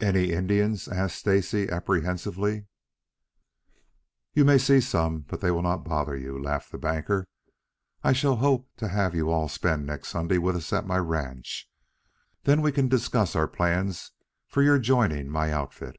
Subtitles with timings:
[0.00, 2.66] "Any Indians?" asked Stacy apprehensively.
[4.34, 7.28] "You may see some, but they will not bother you," laughed the banker.
[8.02, 11.70] "I shall hope to have you all spend next Sunday with us at my ranch;
[12.42, 14.10] then we can discuss our plans
[14.48, 15.94] for your joining my outfit."